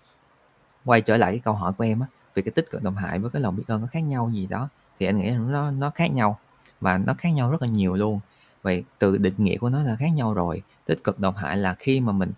[0.85, 3.19] quay trở lại cái câu hỏi của em á về cái tích cực đồng hại
[3.19, 5.71] với cái lòng biết ơn có khác nhau gì đó thì anh nghĩ là nó
[5.71, 6.37] nó khác nhau
[6.81, 8.19] và nó khác nhau rất là nhiều luôn.
[8.61, 10.61] Vậy từ định nghĩa của nó là khác nhau rồi.
[10.85, 12.31] Tích cực độc hại là khi mà mình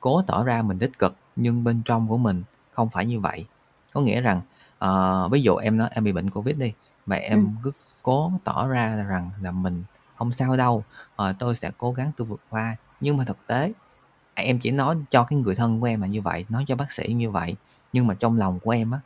[0.00, 3.44] cố tỏ ra mình tích cực nhưng bên trong của mình không phải như vậy.
[3.92, 4.40] Có nghĩa rằng
[4.84, 6.72] uh, ví dụ em nói em bị bệnh covid đi
[7.06, 7.50] và em ừ.
[7.62, 7.70] cứ
[8.04, 9.84] cố tỏ ra rằng là mình
[10.24, 10.84] không sao đâu
[11.22, 12.76] uh, tôi sẽ cố gắng tôi vượt qua.
[13.00, 13.72] Nhưng mà thực tế
[14.34, 16.92] em chỉ nói cho cái người thân của em là như vậy nói cho bác
[16.92, 17.56] sĩ như vậy.
[17.92, 19.00] Nhưng mà trong lòng của em á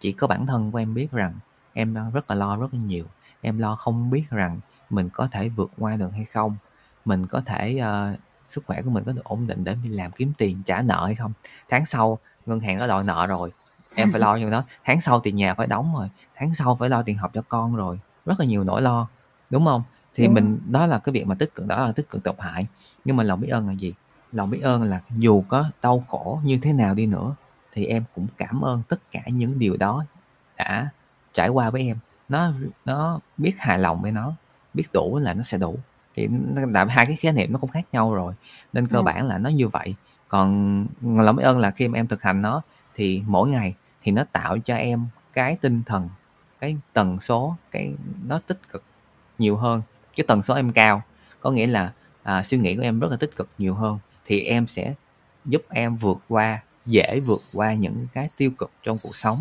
[0.00, 1.34] chỉ có bản thân của em biết rằng
[1.72, 3.04] em đang rất là lo rất là nhiều.
[3.40, 6.56] Em lo không biết rằng mình có thể vượt qua được hay không.
[7.04, 10.10] Mình có thể uh, sức khỏe của mình có được ổn định để mình làm
[10.10, 11.32] kiếm tiền trả nợ hay không.
[11.68, 13.50] Tháng sau ngân hàng có đòi nợ rồi.
[13.96, 14.62] Em phải lo cho nó.
[14.84, 16.08] Tháng sau tiền nhà phải đóng rồi.
[16.34, 18.00] Tháng sau phải lo tiền học cho con rồi.
[18.26, 19.08] Rất là nhiều nỗi lo
[19.52, 19.82] đúng không
[20.14, 20.34] thì đúng.
[20.34, 22.66] mình đó là cái việc mà tích cực đó là tích cực độc hại.
[23.04, 23.92] Nhưng mà lòng biết ơn là gì?
[24.32, 27.34] Lòng biết ơn là dù có đau khổ như thế nào đi nữa
[27.72, 30.04] thì em cũng cảm ơn tất cả những điều đó
[30.56, 30.88] đã
[31.34, 31.96] trải qua với em.
[32.28, 32.52] Nó
[32.84, 34.34] nó biết hài lòng với nó
[34.74, 35.78] biết đủ là nó sẽ đủ.
[36.14, 38.34] Thì là hai cái khái niệm nó cũng khác nhau rồi
[38.72, 39.02] nên cơ ừ.
[39.02, 39.94] bản là nó như vậy.
[40.28, 42.62] Còn lòng biết ơn là khi mà em thực hành nó
[42.94, 46.08] thì mỗi ngày thì nó tạo cho em cái tinh thần
[46.60, 47.94] cái tần số cái
[48.26, 48.82] nó tích cực
[49.38, 49.82] nhiều hơn
[50.16, 51.02] cái tần số em cao
[51.40, 54.40] có nghĩa là à, suy nghĩ của em rất là tích cực nhiều hơn thì
[54.40, 54.94] em sẽ
[55.44, 59.36] giúp em vượt qua dễ vượt qua những cái tiêu cực trong cuộc sống.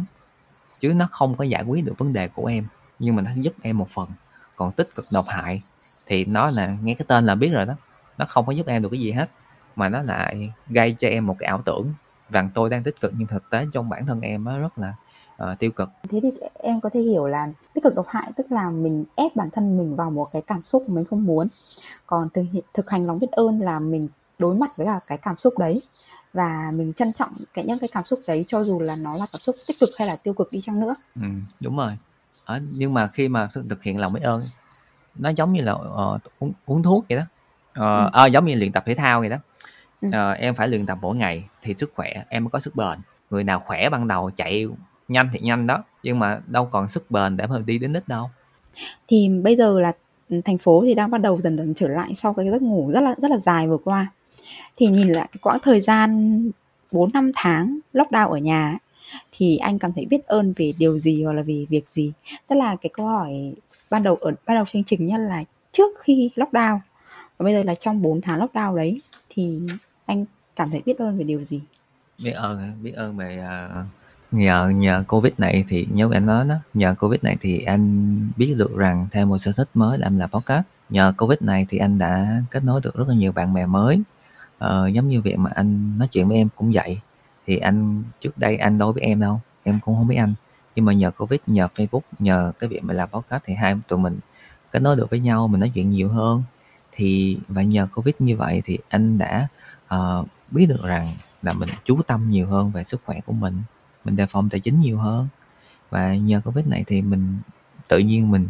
[0.79, 2.67] Chứ nó không có giải quyết được vấn đề của em
[2.99, 4.09] nhưng mà nó giúp em một phần.
[4.55, 5.61] Còn tích cực độc hại
[6.05, 7.73] thì nó là nghe cái tên là biết rồi đó
[8.17, 9.29] nó không có giúp em được cái gì hết
[9.75, 11.93] mà nó lại gây cho em một cái ảo tưởng
[12.29, 14.93] rằng tôi đang tích cực nhưng thực tế trong bản thân em nó rất là
[15.51, 15.89] uh, tiêu cực.
[16.09, 19.35] Thế thì em có thể hiểu là tích cực độc hại tức là mình ép
[19.35, 21.47] bản thân mình vào một cái cảm xúc mình không muốn.
[22.05, 24.07] Còn thực, thực hành lòng biết ơn là mình
[24.39, 25.81] đối mặt với cả cái cảm xúc đấy.
[26.33, 29.25] Và mình trân trọng cái những cái cảm xúc đấy cho dù là nó là
[29.31, 30.95] cảm xúc tích cực hay là tiêu cực đi chăng nữa.
[31.15, 31.27] Ừ,
[31.59, 31.97] đúng rồi.
[32.45, 34.41] À, nhưng mà khi mà thực hiện lòng biết ơn
[35.15, 37.23] nó giống như là uh, uống, uống thuốc vậy đó.
[37.71, 38.19] Uh, ừ.
[38.19, 39.37] à, giống như luyện tập thể thao vậy đó.
[40.05, 42.99] Uh, em phải luyện tập mỗi ngày thì sức khỏe em mới có sức bền.
[43.29, 44.67] Người nào khỏe ban đầu chạy
[45.11, 48.07] nhanh thì nhanh đó nhưng mà đâu còn sức bền để mà đi đến đích
[48.07, 48.29] đâu.
[49.07, 49.91] Thì bây giờ là
[50.45, 53.01] thành phố thì đang bắt đầu dần dần trở lại sau cái giấc ngủ rất
[53.01, 54.11] là rất là dài vừa qua.
[54.77, 56.41] Thì nhìn lại cái quãng thời gian
[56.91, 58.77] 4 năm tháng lockdown ở nhà
[59.31, 62.13] thì anh cảm thấy biết ơn về điều gì hoặc là vì việc gì?
[62.47, 63.53] Tức là cái câu hỏi
[63.89, 66.79] ban đầu ở ban đầu chương trình nhất là trước khi lockdown
[67.37, 69.59] và bây giờ là trong 4 tháng lockdown đấy thì
[70.05, 71.61] anh cảm thấy biết ơn về điều gì?
[72.23, 73.47] Biết ơn biết ơn về
[73.79, 73.85] uh,
[74.31, 76.55] nhờ nhờ covid này thì như anh nói đó.
[76.73, 80.17] Nhờ covid này thì anh biết được rằng theo một sở thích mới là anh
[80.17, 80.65] làm podcast.
[80.89, 84.01] Nhờ covid này thì anh đã kết nối được rất là nhiều bạn bè mới.
[84.57, 86.99] Ờ, giống như việc mà anh nói chuyện với em cũng vậy.
[87.47, 90.33] Thì anh trước đây anh đâu biết em đâu em cũng không biết anh.
[90.75, 93.99] Nhưng mà nhờ covid nhờ facebook nhờ cái việc mà làm podcast thì hai tụi
[93.99, 94.19] mình
[94.71, 96.43] kết nối được với nhau mình nói chuyện nhiều hơn.
[96.91, 99.47] Thì và nhờ covid như vậy thì anh đã
[99.95, 101.05] uh, biết được rằng
[101.41, 103.61] là mình chú tâm nhiều hơn về sức khỏe của mình
[104.05, 105.27] mình đề phòng tài chính nhiều hơn.
[105.89, 107.39] Và nhờ covid này thì mình
[107.87, 108.49] tự nhiên mình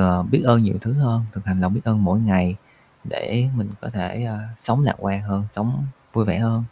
[0.00, 2.56] uh, biết ơn nhiều thứ hơn thực hành lòng biết ơn mỗi ngày
[3.04, 6.64] để mình có thể uh, sống lạc quan hơn sống vui vẻ hơn.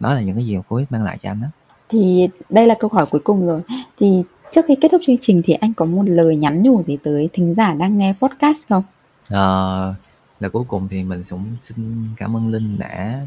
[0.00, 1.48] Đó là những cái gì mà covid mang lại cho anh đó
[1.88, 3.62] thì đây là câu hỏi cuối cùng rồi.
[3.98, 6.98] Thì trước khi kết thúc chương trình thì anh có một lời nhắn nhủ gì
[7.02, 8.82] tới thính giả đang nghe podcast không?
[9.26, 9.96] Uh,
[10.40, 13.26] là cuối cùng thì mình cũng xin cảm ơn linh đã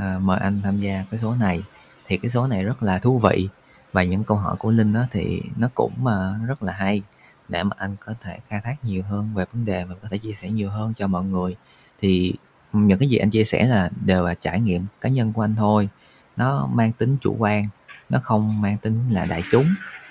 [0.00, 1.62] uh, mời anh tham gia cái số này.
[2.06, 3.48] Thì cái số này rất là thú vị
[3.92, 7.02] và những câu hỏi của linh đó thì nó cũng mà rất là hay
[7.48, 10.18] để mà anh có thể khai thác nhiều hơn về vấn đề và có thể
[10.18, 11.56] chia sẻ nhiều hơn cho mọi người.
[12.00, 12.34] Thì
[12.72, 15.54] những cái gì anh chia sẻ là đều là trải nghiệm cá nhân của anh
[15.54, 15.88] thôi.
[16.36, 17.68] Nó mang tính chủ quan
[18.08, 19.66] nó không mang tính là đại chúng.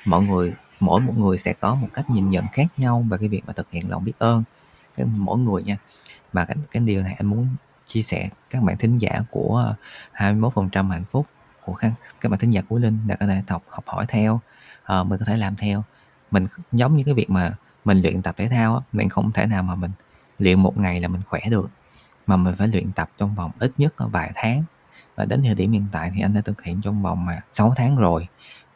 [0.05, 3.29] Mọi người mỗi một người sẽ có một cách nhìn nhận khác nhau về cái
[3.29, 4.43] việc mà thực hiện lòng biết ơn.
[4.95, 5.77] Cái mỗi người nha.
[6.33, 7.47] Và cái, cái điều này anh muốn
[7.87, 9.75] chia sẻ các bạn thính giả của
[10.13, 11.27] ờ, 21% hạnh phúc
[11.65, 14.39] của các, các bạn thính giả của Linh để có thể học học hỏi theo
[14.99, 15.83] uh, mình có thể làm theo.
[16.31, 17.53] Mình giống như cái việc mà
[17.85, 19.91] mình luyện tập thể thao á, mình không thể nào mà mình
[20.39, 21.69] luyện một ngày là mình khỏe được
[22.27, 24.63] mà mình phải luyện tập trong vòng ít nhất là vài tháng.
[25.15, 27.73] Và đến thời điểm hiện tại thì anh đã thực hiện trong vòng mà 6
[27.75, 28.27] tháng rồi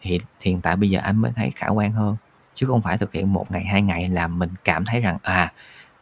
[0.01, 2.15] thì hiện tại bây giờ anh mới thấy khả quan hơn.
[2.55, 5.53] Chứ không phải thực hiện một ngày hai ngày là mình cảm thấy rằng à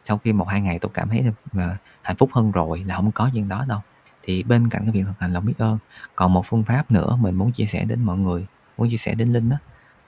[0.04, 3.12] sau khi một hai ngày tôi cảm thấy à, hạnh phúc hơn rồi là không
[3.12, 3.80] có chuyện đó đâu
[4.24, 5.78] thì bên cạnh cái việc thực hành lòng biết ơn
[6.16, 9.14] còn một phương pháp nữa mình muốn chia sẻ đến mọi người muốn chia sẻ
[9.14, 9.56] đến linh đó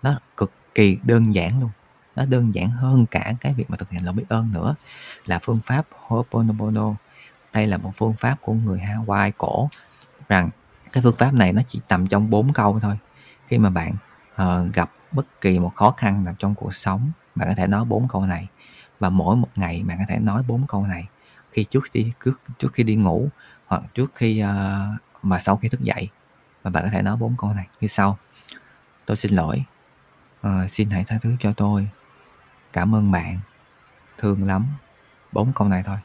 [0.03, 1.71] nó cực kỳ đơn giản luôn.
[2.17, 4.75] Nó đơn giản hơn cả cái việc mà thực hành lòng biết ơn nữa
[5.27, 6.95] là phương pháp Ho'oponopono
[7.53, 9.69] đây là một phương pháp của người Hawaii cổ.
[10.29, 10.49] Rằng
[10.93, 12.99] cái phương pháp này nó chỉ tầm trong bốn câu thôi.
[13.49, 13.95] Khi mà bạn
[14.43, 17.85] uh, gặp bất kỳ một khó khăn nào trong cuộc sống bạn có thể nói
[17.85, 18.49] bốn câu này.
[18.99, 21.07] Và mỗi một ngày bạn có thể nói bốn câu này.
[21.53, 23.29] Khi trước khi trước, trước khi đi ngủ
[23.67, 24.49] hoặc trước khi uh,
[25.23, 26.09] mà sau khi thức dậy
[26.63, 28.19] và bạn có thể nói bốn câu này như sau.
[29.07, 29.65] Tôi xin lỗi
[30.47, 31.89] uh, xin hãy tha thứ cho tôi.
[32.73, 33.39] Cảm ơn bạn
[34.19, 34.67] thương lắm.
[35.33, 35.99] Bốn câu này thôi.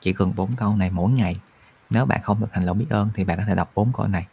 [0.00, 1.36] Chỉ cần bốn câu này mỗi ngày.
[1.90, 4.06] Nếu bạn không thực hành lòng biết ơn thì bạn có thể đọc bốn câu
[4.06, 4.26] này.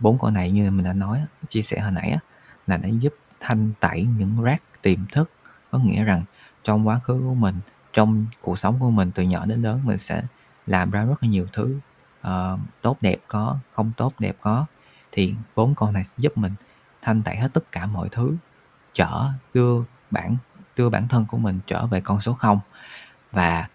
[0.00, 2.18] Bốn câu này như mình đã nói chia sẻ hồi nãy
[2.66, 5.30] là để giúp thanh tẩy những rác tiềm thức.
[5.70, 6.24] Có nghĩa rằng
[6.64, 7.60] trong quá khứ của mình
[7.92, 10.22] trong cuộc sống của mình từ nhỏ đến lớn mình sẽ
[10.66, 11.78] làm ra rất là nhiều thứ
[12.28, 14.66] uh, tốt đẹp có không tốt đẹp có
[15.12, 16.52] thì bốn con này sẽ giúp mình
[17.02, 18.36] thanh tẩy hết tất cả mọi thứ
[18.92, 19.74] trở đưa
[20.10, 20.36] bản
[20.76, 22.60] đưa bản thân của mình trở về con số 0
[23.32, 23.68] và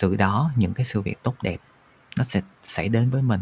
[0.00, 1.60] từ đó những cái sự việc tốt đẹp
[2.16, 3.40] nó sẽ xảy đến với mình.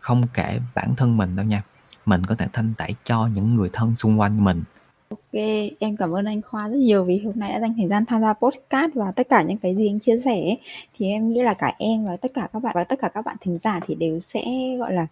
[0.00, 1.62] Không kể bản thân mình đâu nha
[2.06, 4.64] mình có thể thanh tẩy cho những người thân xung quanh mình.
[5.08, 5.40] Ok,
[5.80, 8.20] em cảm ơn anh Khoa rất nhiều vì hôm nay đã dành thời gian tham
[8.20, 10.56] gia podcast và tất cả những cái gì anh chia sẻ
[10.96, 13.24] thì em nghĩ là cả em và tất cả các bạn và tất cả các
[13.24, 14.42] bạn thính giả thì đều sẽ
[14.78, 15.06] gọi là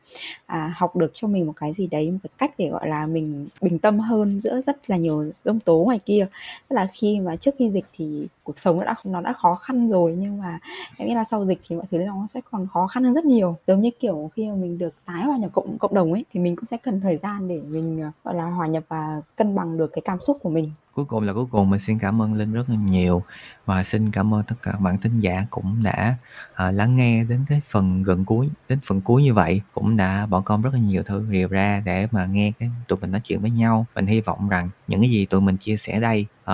[0.47, 3.07] à, học được cho mình một cái gì đấy một cái cách để gọi là
[3.07, 6.27] mình bình tâm hơn giữa rất là nhiều dông tố ngoài kia.
[6.69, 9.55] Tức là khi mà trước khi dịch thì cuộc sống nó đã nó đã khó
[9.55, 10.59] khăn rồi nhưng mà
[10.97, 13.25] em nghĩ là sau dịch thì mọi thứ nó sẽ còn khó khăn hơn rất
[13.25, 13.57] nhiều.
[13.67, 16.41] Giống như kiểu khi mà mình được tái hòa nhập cộng cộng đồng ấy thì
[16.41, 19.55] mình cũng sẽ cần thời gian để mình ờ, gọi là hòa nhập và cân
[19.55, 20.71] bằng được cái cảm xúc của mình.
[20.95, 23.23] Cuối cùng là cuối cùng mình xin cảm ơn linh rất là nhiều
[23.67, 26.17] và xin cảm ơn tất cả bạn thính giả cũng đã
[26.55, 30.27] à, lắng nghe đến cái phần gần cuối đến phần cuối như vậy cũng đã
[30.27, 33.21] bỏ công rất là nhiều thứ điều ra để mà nghe cái tụi mình nói
[33.25, 33.87] chuyện với nhau.
[33.95, 36.47] Mình hy vọng rằng những cái gì tụi mình chia sẻ đây uh,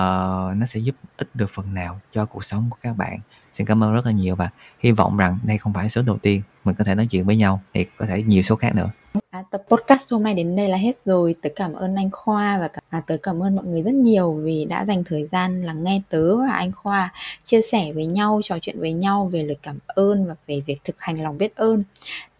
[0.57, 3.19] nó sẽ giúp ích được phần nào cho cuộc sống của các bạn.
[3.53, 6.17] Xin cảm ơn rất là nhiều và hy vọng rằng đây không phải số đầu
[6.17, 8.89] tiên mình có thể nói chuyện với nhau thì có thể nhiều số khác nữa.
[9.29, 11.35] À, tập podcast hôm nay đến đây là hết rồi.
[11.41, 14.33] Tớ cảm ơn anh Khoa và cả, à, tớ cảm ơn mọi người rất nhiều
[14.33, 17.13] vì đã dành thời gian lắng nghe tớ và anh Khoa
[17.45, 20.77] chia sẻ với nhau, trò chuyện với nhau về lời cảm ơn và về việc
[20.83, 21.83] thực hành lòng biết ơn.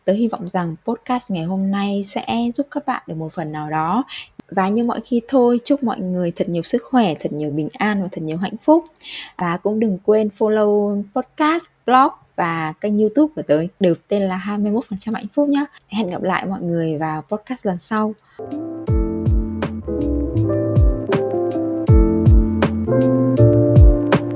[0.05, 3.51] Tớ hy vọng rằng podcast ngày hôm nay sẽ giúp các bạn được một phần
[3.51, 4.03] nào đó
[4.51, 7.69] và như mọi khi thôi chúc mọi người thật nhiều sức khỏe thật nhiều bình
[7.73, 8.86] an và thật nhiều hạnh phúc
[9.38, 14.58] và cũng đừng quên follow podcast blog và kênh youtube của tớ đều tên là
[14.60, 18.13] 21% hạnh phúc nhé hẹn gặp lại mọi người vào podcast lần sau.